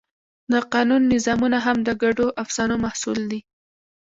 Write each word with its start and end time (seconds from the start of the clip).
د 0.51 0.53
قانون 0.73 1.01
نظامونه 1.13 1.57
هم 1.65 1.77
د 1.87 1.89
ګډو 2.03 2.25
افسانو 2.43 2.75
محصول 2.85 3.19
دي. 3.31 3.39